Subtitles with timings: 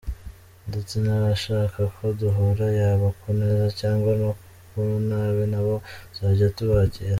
[0.69, 4.11] Ndetse n’abashaka ko duhura yaba ku neza cyangwa
[4.69, 5.75] ku nabi nabo
[6.13, 7.09] tuzajya tubakira.